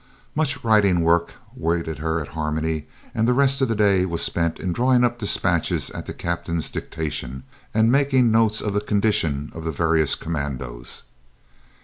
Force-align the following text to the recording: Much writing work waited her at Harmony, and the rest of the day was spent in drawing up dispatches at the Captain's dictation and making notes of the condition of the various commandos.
Much 0.33 0.63
writing 0.63 1.01
work 1.03 1.35
waited 1.55 1.99
her 1.99 2.19
at 2.19 2.29
Harmony, 2.29 2.87
and 3.13 3.27
the 3.27 3.35
rest 3.35 3.61
of 3.61 3.67
the 3.67 3.75
day 3.75 4.03
was 4.03 4.19
spent 4.23 4.59
in 4.59 4.73
drawing 4.73 5.03
up 5.03 5.19
dispatches 5.19 5.91
at 5.91 6.07
the 6.07 6.11
Captain's 6.13 6.71
dictation 6.71 7.43
and 7.71 7.91
making 7.91 8.31
notes 8.31 8.61
of 8.61 8.73
the 8.73 8.81
condition 8.81 9.51
of 9.53 9.63
the 9.63 9.71
various 9.71 10.15
commandos. 10.15 11.03